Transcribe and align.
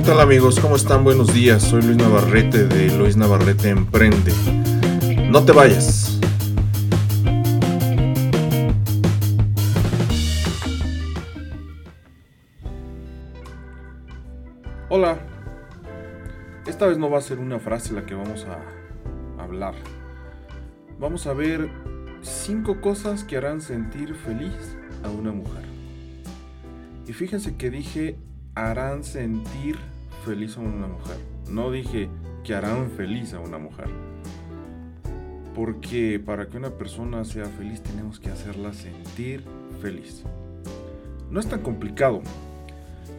¿Qué 0.00 0.06
tal 0.06 0.20
amigos? 0.20 0.58
¿Cómo 0.58 0.76
están? 0.76 1.04
Buenos 1.04 1.34
días. 1.34 1.62
Soy 1.62 1.82
Luis 1.82 1.98
Navarrete 1.98 2.66
de 2.66 2.90
Luis 2.96 3.18
Navarrete 3.18 3.68
Emprende. 3.68 4.32
No 5.28 5.44
te 5.44 5.52
vayas. 5.52 6.18
Hola. 14.88 15.18
Esta 16.66 16.86
vez 16.86 16.96
no 16.96 17.10
va 17.10 17.18
a 17.18 17.20
ser 17.20 17.38
una 17.38 17.58
frase 17.58 17.92
la 17.92 18.06
que 18.06 18.14
vamos 18.14 18.46
a 18.46 19.42
hablar. 19.42 19.74
Vamos 20.98 21.26
a 21.26 21.34
ver 21.34 21.68
cinco 22.22 22.80
cosas 22.80 23.22
que 23.22 23.36
harán 23.36 23.60
sentir 23.60 24.14
feliz 24.14 24.78
a 25.04 25.10
una 25.10 25.30
mujer. 25.30 25.66
Y 27.06 27.12
fíjense 27.12 27.56
que 27.56 27.68
dije 27.68 28.16
harán 28.54 29.04
sentir 29.04 29.76
feliz 30.24 30.56
a 30.56 30.60
una 30.60 30.86
mujer. 30.86 31.16
No 31.48 31.70
dije 31.70 32.08
que 32.44 32.54
harán 32.54 32.90
feliz 32.90 33.34
a 33.34 33.40
una 33.40 33.58
mujer. 33.58 33.88
Porque 35.54 36.20
para 36.24 36.48
que 36.48 36.56
una 36.56 36.70
persona 36.70 37.24
sea 37.24 37.46
feliz 37.46 37.82
tenemos 37.82 38.20
que 38.20 38.30
hacerla 38.30 38.72
sentir 38.72 39.44
feliz. 39.80 40.24
No 41.30 41.40
es 41.40 41.46
tan 41.48 41.60
complicado. 41.60 42.22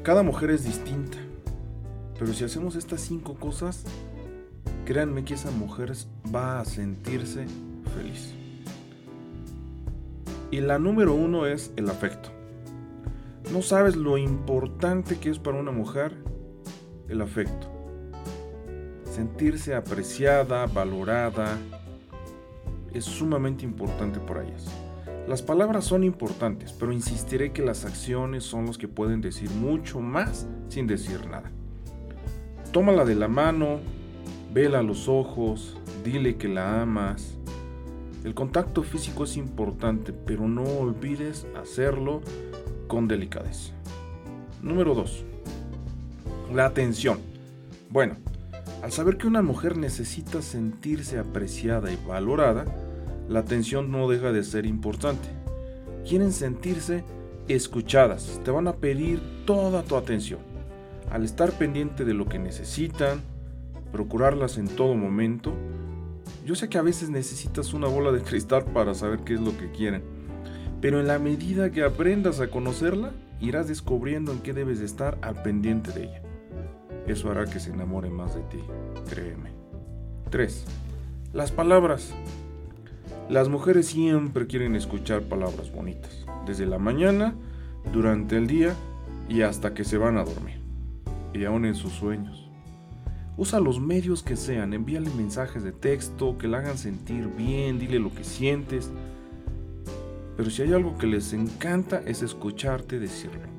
Cada 0.04 0.24
mujer 0.24 0.52
es 0.52 0.64
distinta. 0.64 1.18
Pero 2.18 2.34
si 2.34 2.44
hacemos 2.44 2.76
estas 2.76 3.02
cinco 3.02 3.36
cosas, 3.36 3.84
créanme 4.86 5.24
que 5.24 5.34
esa 5.34 5.52
mujer 5.52 5.94
va 6.34 6.60
a 6.60 6.66
sentirse 6.66 7.46
feliz. 7.96 8.34
Y 10.52 10.60
la 10.60 10.80
número 10.80 11.14
uno 11.14 11.46
es 11.46 11.72
el 11.78 11.90
afecto. 11.90 12.41
No 13.52 13.62
sabes 13.62 13.98
lo 13.98 14.18
importante 14.18 15.20
que 15.20 15.30
es 15.30 15.38
para 15.38 15.60
una 15.60 15.72
mujer 15.72 16.16
el 17.10 17.22
afecto. 17.22 17.68
Sentirse 19.04 19.76
apreciada, 19.76 20.68
valorada, 20.68 21.58
es 22.94 23.04
sumamente 23.04 23.66
importante 23.66 24.22
para 24.22 24.44
ellas. 24.44 24.68
Las 25.28 25.42
palabras 25.42 25.84
son 25.84 26.06
importantes, 26.06 26.72
pero 26.72 26.94
insistiré 26.94 27.52
que 27.52 27.62
las 27.62 27.84
acciones 27.84 28.46
son 28.46 28.66
los 28.66 28.78
que 28.78 28.88
pueden 28.88 29.20
decir 29.20 29.50
mucho 29.50 30.00
más 30.00 30.48
sin 30.70 30.88
decir 30.88 31.28
nada. 31.28 31.52
Tómala 32.72 33.04
de 33.04 33.16
la 33.16 33.28
mano, 33.28 33.82
vela 34.54 34.80
a 34.80 34.84
los 34.84 35.10
ojos, 35.10 35.78
dile 36.06 36.38
que 36.38 36.48
la 36.48 36.82
amas, 36.82 37.38
el 38.24 38.36
contacto 38.36 38.84
físico 38.84 39.24
es 39.24 39.36
importante, 39.36 40.14
pero 40.14 40.48
no 40.48 40.64
olvides 40.64 41.48
hacerlo 41.60 42.22
con 42.92 43.08
delicadeza. 43.08 43.72
Número 44.62 44.94
2. 44.94 45.24
La 46.54 46.66
atención. 46.66 47.20
Bueno, 47.90 48.18
al 48.84 48.92
saber 48.92 49.16
que 49.16 49.28
una 49.28 49.42
mujer 49.42 49.78
necesita 49.78 50.42
sentirse 50.42 51.18
apreciada 51.18 51.90
y 51.90 51.98
valorada, 52.06 52.66
la 53.30 53.40
atención 53.40 53.92
no 53.92 54.10
deja 54.10 54.34
de 54.34 54.44
ser 54.44 54.66
importante. 54.66 55.30
Quieren 56.06 56.34
sentirse 56.34 57.06
escuchadas, 57.48 58.42
te 58.44 58.52
van 58.52 58.68
a 58.68 58.74
pedir 58.74 59.22
toda 59.46 59.84
tu 59.84 59.96
atención. 59.96 60.42
Al 61.10 61.24
estar 61.24 61.54
pendiente 61.54 62.04
de 62.04 62.14
lo 62.14 62.26
que 62.26 62.40
necesitan, 62.40 63.22
procurarlas 63.94 64.58
en 64.58 64.68
todo 64.68 64.96
momento, 64.96 65.54
yo 66.46 66.56
sé 66.56 66.68
que 66.68 66.78
a 66.78 66.82
veces 66.82 67.10
necesitas 67.10 67.74
una 67.74 67.88
bola 67.88 68.12
de 68.12 68.22
cristal 68.22 68.66
para 68.66 68.94
saber 68.96 69.20
qué 69.20 69.36
es 69.36 69.40
lo 69.40 69.58
que 69.58 69.72
quieren, 69.72 70.04
pero 70.82 71.00
en 71.00 71.08
la 71.08 71.20
medida 71.20 71.72
que 71.72 71.84
aprendas 71.84 72.40
a 72.40 72.48
conocerla, 72.48 73.12
irás 73.40 73.68
descubriendo 73.68 74.32
en 74.32 74.40
qué 74.40 74.54
debes 74.54 74.80
estar 74.82 75.18
al 75.22 75.42
pendiente 75.44 75.92
de 75.92 76.06
ella. 76.06 76.22
Eso 77.08 77.30
hará 77.30 77.46
que 77.46 77.60
se 77.60 77.72
enamore 77.72 78.10
más 78.10 78.36
de 78.36 78.42
ti, 78.42 78.60
créeme. 79.10 79.52
3. 80.30 80.66
Las 81.34 81.52
palabras. 81.52 82.14
Las 83.30 83.48
mujeres 83.48 83.88
siempre 83.88 84.48
quieren 84.48 84.76
escuchar 84.76 85.22
palabras 85.22 85.72
bonitas, 85.72 86.26
desde 86.46 86.66
la 86.66 86.80
mañana, 86.80 87.36
durante 87.94 88.38
el 88.38 88.48
día 88.48 88.74
y 89.30 89.42
hasta 89.42 89.74
que 89.74 89.84
se 89.84 89.98
van 89.98 90.18
a 90.18 90.24
dormir, 90.24 90.60
y 91.34 91.46
aún 91.46 91.66
en 91.66 91.76
sus 91.76 91.94
sueños. 91.94 92.50
Usa 93.38 93.60
los 93.60 93.80
medios 93.80 94.24
que 94.24 94.36
sean, 94.36 94.74
envíale 94.74 95.10
mensajes 95.12 95.64
de 95.64 95.72
texto 95.72 96.38
que 96.38 96.48
la 96.48 96.58
hagan 96.58 96.78
sentir 96.78 97.28
bien, 97.38 97.80
dile 97.80 98.00
lo 98.00 98.14
que 98.14 98.24
sientes. 98.24 98.92
Pero 100.38 100.50
si 100.50 100.62
hay 100.62 100.74
algo 100.74 100.98
que 100.98 101.08
les 101.08 101.34
encanta 101.34 102.02
es 102.06 102.22
escucharte 102.22 103.00
decirlo. 103.00 103.50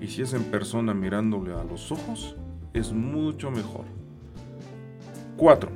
Y 0.00 0.06
si 0.06 0.22
es 0.22 0.32
en 0.32 0.44
persona 0.44 0.94
mirándole 0.94 1.52
a 1.52 1.64
los 1.64 1.92
ojos, 1.92 2.36
es 2.72 2.92
mucho 2.92 3.50
mejor. 3.50 3.84
4. 5.36 5.70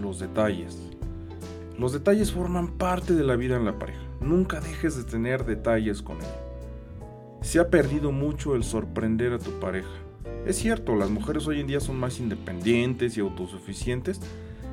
Los 0.00 0.18
detalles. 0.18 0.78
Los 1.78 1.92
detalles 1.92 2.32
forman 2.32 2.78
parte 2.78 3.14
de 3.14 3.24
la 3.24 3.36
vida 3.36 3.56
en 3.56 3.64
la 3.64 3.78
pareja. 3.78 4.00
Nunca 4.20 4.60
dejes 4.60 4.96
de 4.96 5.04
tener 5.04 5.44
detalles 5.44 6.02
con 6.02 6.16
ella. 6.16 6.40
Se 7.42 7.60
ha 7.60 7.70
perdido 7.70 8.12
mucho 8.12 8.54
el 8.54 8.64
sorprender 8.64 9.32
a 9.32 9.38
tu 9.38 9.52
pareja. 9.60 9.90
Es 10.46 10.56
cierto, 10.56 10.96
las 10.96 11.10
mujeres 11.10 11.46
hoy 11.46 11.60
en 11.60 11.66
día 11.66 11.80
son 11.80 11.98
más 11.98 12.18
independientes 12.18 13.16
y 13.16 13.20
autosuficientes, 13.20 14.20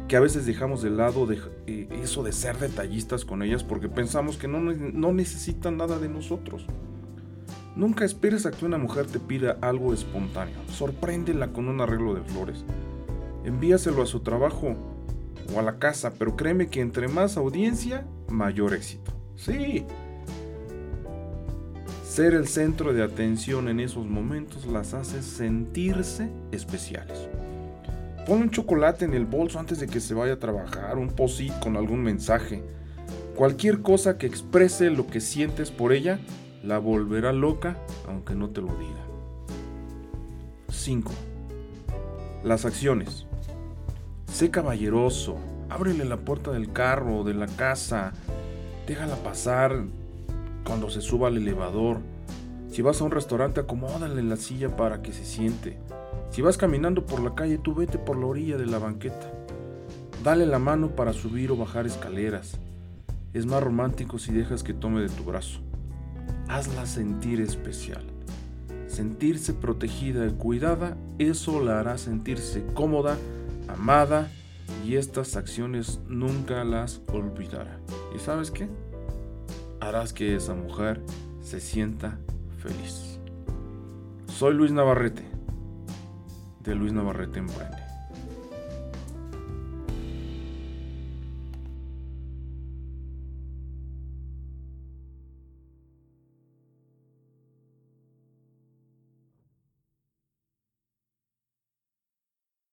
que 0.07 0.15
a 0.15 0.19
veces 0.19 0.45
dejamos 0.45 0.81
de 0.81 0.89
lado 0.89 1.27
eh, 1.31 1.87
eso 2.01 2.23
de 2.23 2.31
ser 2.31 2.57
detallistas 2.57 3.25
con 3.25 3.41
ellas 3.41 3.63
porque 3.63 3.89
pensamos 3.89 4.37
que 4.37 4.47
no, 4.47 4.59
no 4.59 5.13
necesitan 5.13 5.77
nada 5.77 5.99
de 5.99 6.09
nosotros. 6.09 6.65
Nunca 7.75 8.05
esperes 8.05 8.45
a 8.45 8.51
que 8.51 8.65
una 8.65 8.77
mujer 8.77 9.07
te 9.07 9.19
pida 9.19 9.57
algo 9.61 9.93
espontáneo. 9.93 10.55
Sorpréndela 10.67 11.51
con 11.53 11.67
un 11.67 11.81
arreglo 11.81 12.13
de 12.13 12.21
flores. 12.21 12.63
Envíaselo 13.45 14.03
a 14.03 14.05
su 14.05 14.19
trabajo 14.19 14.75
o 15.53 15.59
a 15.59 15.63
la 15.63 15.79
casa, 15.79 16.13
pero 16.17 16.35
créeme 16.35 16.67
que 16.67 16.81
entre 16.81 17.07
más 17.07 17.35
audiencia, 17.35 18.05
mayor 18.29 18.73
éxito. 18.73 19.11
Sí, 19.35 19.85
ser 22.13 22.35
el 22.35 22.47
centro 22.47 22.93
de 22.93 23.01
atención 23.01 23.67
en 23.69 23.79
esos 23.79 24.05
momentos 24.05 24.67
las 24.67 24.93
hace 24.93 25.23
sentirse 25.23 26.29
especiales. 26.51 27.27
Pon 28.25 28.41
un 28.41 28.51
chocolate 28.51 29.03
en 29.03 29.13
el 29.13 29.25
bolso 29.25 29.59
antes 29.59 29.79
de 29.79 29.87
que 29.87 29.99
se 29.99 30.13
vaya 30.13 30.33
a 30.33 30.39
trabajar, 30.39 30.97
un 30.97 31.09
posit 31.09 31.53
con 31.59 31.75
algún 31.75 32.01
mensaje. 32.01 32.63
Cualquier 33.35 33.81
cosa 33.81 34.17
que 34.17 34.27
exprese 34.27 34.89
lo 34.89 35.07
que 35.07 35.19
sientes 35.19 35.71
por 35.71 35.91
ella 35.91 36.19
la 36.63 36.77
volverá 36.77 37.33
loca 37.33 37.77
aunque 38.07 38.35
no 38.35 38.49
te 38.49 38.61
lo 38.61 38.67
diga. 38.67 39.03
5. 40.69 41.11
Las 42.43 42.65
acciones. 42.65 43.25
Sé 44.31 44.49
caballeroso, 44.49 45.37
ábrele 45.69 46.05
la 46.05 46.17
puerta 46.17 46.51
del 46.51 46.71
carro 46.71 47.19
o 47.19 47.23
de 47.23 47.33
la 47.33 47.47
casa, 47.47 48.13
déjala 48.87 49.15
pasar, 49.17 49.83
cuando 50.65 50.89
se 50.89 51.01
suba 51.01 51.27
al 51.27 51.37
elevador. 51.37 51.99
Si 52.73 52.81
vas 52.81 52.99
a 52.99 53.03
un 53.03 53.11
restaurante, 53.11 53.59
acomódale 53.59 54.23
la 54.23 54.35
silla 54.35 54.75
para 54.75 55.03
que 55.03 55.13
se 55.13 55.25
siente. 55.25 55.77
Si 56.31 56.41
vas 56.41 56.57
caminando 56.57 57.05
por 57.05 57.21
la 57.21 57.35
calle, 57.35 57.59
tú 57.59 57.75
vete 57.75 57.99
por 57.99 58.17
la 58.17 58.25
orilla 58.25 58.57
de 58.57 58.65
la 58.65 58.79
banqueta. 58.79 59.31
Dale 60.23 60.47
la 60.47 60.57
mano 60.57 60.95
para 60.95 61.13
subir 61.13 61.51
o 61.51 61.55
bajar 61.55 61.85
escaleras. 61.85 62.57
Es 63.31 63.45
más 63.45 63.61
romántico 63.61 64.17
si 64.17 64.33
dejas 64.33 64.63
que 64.63 64.73
tome 64.73 65.01
de 65.01 65.09
tu 65.09 65.23
brazo. 65.23 65.59
Hazla 66.47 66.87
sentir 66.87 67.41
especial. 67.41 68.01
Sentirse 68.87 69.53
protegida 69.53 70.25
y 70.25 70.31
cuidada, 70.31 70.97
eso 71.19 71.61
la 71.61 71.79
hará 71.79 71.99
sentirse 71.99 72.65
cómoda, 72.73 73.19
amada 73.67 74.31
y 74.83 74.95
estas 74.95 75.35
acciones 75.35 75.99
nunca 76.07 76.63
las 76.63 77.01
olvidará. 77.13 77.77
¿Y 78.15 78.19
sabes 78.19 78.49
qué? 78.49 78.67
harás 79.79 80.13
que 80.13 80.35
esa 80.35 80.55
mujer 80.55 81.01
se 81.41 81.59
sienta 81.59 82.17
feliz. 82.63 83.19
Soy 84.27 84.53
Luis 84.53 84.71
Navarrete, 84.71 85.23
de 86.61 86.75
Luis 86.75 86.93
Navarrete 86.93 87.39
Emprende. 87.39 87.82